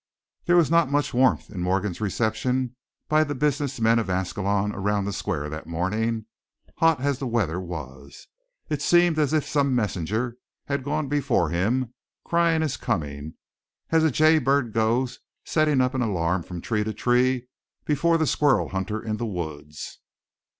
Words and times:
There 0.47 0.55
was 0.57 0.71
not 0.71 0.89
much 0.89 1.13
warmth 1.13 1.51
in 1.51 1.61
Morgan's 1.61 2.01
reception 2.01 2.75
by 3.07 3.23
the 3.23 3.35
business 3.35 3.79
men 3.79 3.99
of 3.99 4.09
Ascalon 4.09 4.73
around 4.73 5.05
the 5.05 5.13
square 5.13 5.47
that 5.49 5.67
morning, 5.67 6.25
hot 6.77 6.99
as 7.01 7.19
the 7.19 7.27
weather 7.27 7.59
was. 7.61 8.25
It 8.67 8.81
seemed 8.81 9.19
as 9.19 9.31
if 9.31 9.47
some 9.47 9.75
messenger 9.75 10.37
had 10.65 10.83
gone 10.83 11.07
before 11.07 11.51
him 11.51 11.93
crying 12.25 12.63
his 12.63 12.77
coming, 12.77 13.35
as 13.91 14.03
a 14.03 14.09
jaybird 14.09 14.73
goes 14.73 15.19
setting 15.45 15.81
up 15.81 15.93
an 15.93 16.01
alarm 16.01 16.41
from 16.41 16.61
tree 16.61 16.83
to 16.83 16.95
tree 16.95 17.47
before 17.85 18.17
the 18.17 18.25
squirrel 18.25 18.69
hunter 18.69 18.99
in 19.03 19.17
the 19.17 19.27
woods. 19.27 19.99